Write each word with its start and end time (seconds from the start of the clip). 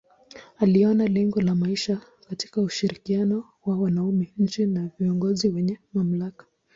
Aliona 0.57 1.07
lengo 1.07 1.41
ya 1.41 1.55
maisha 1.55 2.01
katika 2.29 2.61
ushirikiano 2.61 3.43
wa 3.65 3.77
wanaume 3.77 4.33
chini 4.49 4.75
ya 4.79 4.89
viongozi 4.99 5.49
wenye 5.49 5.79
mamlaka. 5.93 6.45